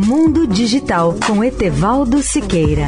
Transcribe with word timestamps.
Mundo 0.00 0.46
Digital 0.46 1.16
com 1.26 1.42
Etevaldo 1.42 2.22
Siqueira. 2.22 2.86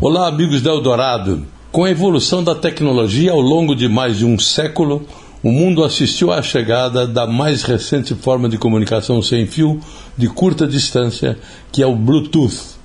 Olá, 0.00 0.26
amigos 0.26 0.60
da 0.62 0.70
Eldorado. 0.70 1.46
Com 1.70 1.84
a 1.84 1.90
evolução 1.92 2.42
da 2.42 2.56
tecnologia 2.56 3.30
ao 3.30 3.40
longo 3.40 3.72
de 3.76 3.88
mais 3.88 4.18
de 4.18 4.26
um 4.26 4.36
século, 4.36 5.06
o 5.40 5.52
mundo 5.52 5.84
assistiu 5.84 6.32
à 6.32 6.42
chegada 6.42 7.06
da 7.06 7.24
mais 7.24 7.62
recente 7.62 8.16
forma 8.16 8.48
de 8.48 8.58
comunicação 8.58 9.22
sem 9.22 9.46
fio 9.46 9.78
de 10.18 10.26
curta 10.28 10.66
distância, 10.66 11.38
que 11.70 11.84
é 11.84 11.86
o 11.86 11.94
Bluetooth. 11.94 12.75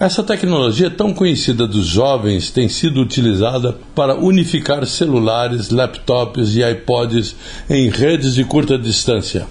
Essa 0.00 0.22
tecnologia 0.22 0.88
tão 0.88 1.12
conhecida 1.12 1.66
dos 1.66 1.84
jovens 1.84 2.50
tem 2.50 2.70
sido 2.70 3.02
utilizada 3.02 3.76
para 3.94 4.16
unificar 4.16 4.86
celulares, 4.86 5.68
laptops 5.68 6.56
e 6.56 6.62
iPods 6.62 7.36
em 7.68 7.90
redes 7.90 8.34
de 8.34 8.42
curta 8.42 8.78
distância. 8.78 9.46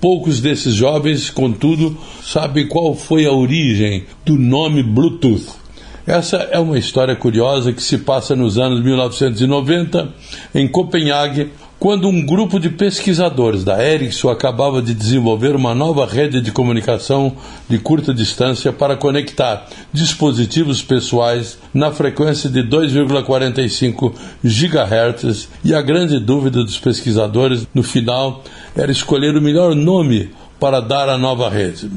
Poucos 0.00 0.40
desses 0.40 0.74
jovens, 0.74 1.30
contudo, 1.30 1.96
sabem 2.20 2.66
qual 2.66 2.96
foi 2.96 3.26
a 3.26 3.32
origem 3.32 4.04
do 4.26 4.36
nome 4.36 4.82
Bluetooth. 4.82 5.46
Essa 6.04 6.38
é 6.50 6.58
uma 6.58 6.80
história 6.80 7.14
curiosa 7.14 7.72
que 7.72 7.80
se 7.80 7.98
passa 7.98 8.34
nos 8.34 8.58
anos 8.58 8.82
1990 8.82 10.08
em 10.52 10.66
Copenhague, 10.66 11.52
quando 11.82 12.06
um 12.06 12.24
grupo 12.24 12.60
de 12.60 12.70
pesquisadores 12.70 13.64
da 13.64 13.84
Ericsson 13.84 14.30
acabava 14.30 14.80
de 14.80 14.94
desenvolver 14.94 15.56
uma 15.56 15.74
nova 15.74 16.06
rede 16.06 16.40
de 16.40 16.52
comunicação 16.52 17.32
de 17.68 17.76
curta 17.76 18.14
distância 18.14 18.72
para 18.72 18.94
conectar 18.94 19.66
dispositivos 19.92 20.80
pessoais 20.80 21.58
na 21.74 21.90
frequência 21.90 22.48
de 22.48 22.62
2,45 22.62 24.12
GHz, 24.44 25.48
e 25.64 25.74
a 25.74 25.82
grande 25.82 26.20
dúvida 26.20 26.62
dos 26.62 26.78
pesquisadores 26.78 27.66
no 27.74 27.82
final 27.82 28.44
era 28.76 28.92
escolher 28.92 29.36
o 29.36 29.42
melhor 29.42 29.74
nome 29.74 30.30
para 30.60 30.78
dar 30.78 31.08
à 31.08 31.18
nova 31.18 31.50
rede. 31.50 31.90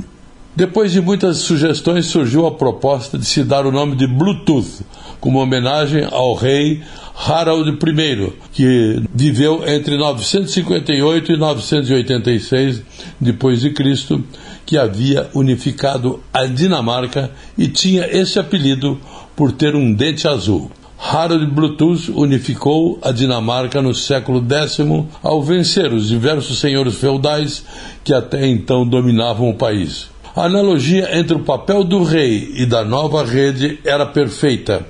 Depois 0.56 0.94
de 0.94 1.02
muitas 1.02 1.40
sugestões, 1.40 2.08
surgiu 2.08 2.48
a 2.48 2.52
proposta 2.52 3.20
de 3.20 3.26
se 3.26 3.44
dar 3.44 3.68
o 3.68 3.72
nome 3.72 3.96
de 3.96 4.08
Bluetooth, 4.08 4.84
como 5.20 5.40
homenagem 5.40 6.08
ao 6.10 6.34
rei 6.34 6.82
Harald 7.18 7.70
I, 7.70 8.34
que 8.52 9.02
viveu 9.14 9.64
entre 9.68 9.98
958 9.98 11.32
e 11.32 11.38
986 11.38 12.82
depois 13.20 13.62
de 13.62 13.70
Cristo, 13.72 14.24
que 14.66 14.78
havia 14.78 15.30
unificado 15.34 16.22
a 16.34 16.46
Dinamarca 16.46 17.32
e 17.58 17.68
tinha 17.68 18.06
esse 18.06 18.38
apelido 18.38 19.00
por 19.36 19.52
ter 19.52 19.76
um 19.76 19.94
dente 19.94 20.28
azul. 20.28 20.70
Harald 20.98 21.46
Bluetooth 21.48 22.12
unificou 22.16 23.00
a 23.02 23.12
Dinamarca 23.12 23.82
no 23.82 23.94
século 23.94 24.44
X 24.44 24.80
ao 25.22 25.42
vencer 25.42 25.94
os 25.94 26.08
diversos 26.08 26.60
senhores 26.60 26.96
feudais 26.96 27.64
que 28.04 28.14
até 28.14 28.48
então 28.48 28.88
dominavam 28.88 29.50
o 29.50 29.56
país. 29.56 30.10
A 30.36 30.46
analogia 30.46 31.18
entre 31.18 31.36
o 31.36 31.40
papel 31.40 31.84
do 31.84 32.04
rei 32.04 32.52
e 32.56 32.66
da 32.66 32.84
nova 32.84 33.24
rede 33.24 33.80
era 33.86 34.06
perfeita. 34.06 34.86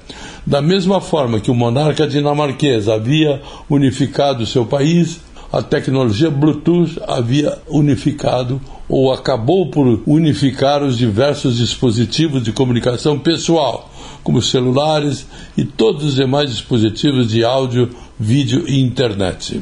Da 0.45 0.61
mesma 0.61 1.01
forma 1.01 1.39
que 1.39 1.49
o 1.49 1.55
monarca 1.55 2.07
dinamarquês 2.07 2.87
havia 2.87 3.41
unificado 3.69 4.45
seu 4.45 4.65
país, 4.65 5.19
a 5.51 5.61
tecnologia 5.61 6.29
Bluetooth 6.29 7.01
havia 7.07 7.57
unificado 7.67 8.61
ou 8.87 9.11
acabou 9.11 9.71
por 9.71 10.01
unificar 10.05 10.83
os 10.83 10.97
diversos 10.97 11.57
dispositivos 11.57 12.43
de 12.43 12.51
comunicação 12.51 13.17
pessoal, 13.17 13.89
como 14.23 14.41
celulares 14.41 15.25
e 15.57 15.63
todos 15.63 16.03
os 16.03 16.15
demais 16.15 16.51
dispositivos 16.51 17.29
de 17.29 17.43
áudio, 17.43 17.89
vídeo 18.19 18.65
e 18.67 18.79
internet. 18.79 19.61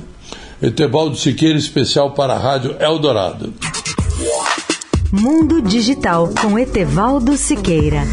Etevaldo 0.61 1.15
Siqueira, 1.15 1.57
especial 1.57 2.11
para 2.11 2.33
a 2.33 2.39
Rádio 2.39 2.75
Eldorado. 2.79 3.53
Mundo 5.11 5.61
Digital 5.61 6.29
com 6.41 6.57
Etevaldo 6.57 7.37
Siqueira. 7.37 8.03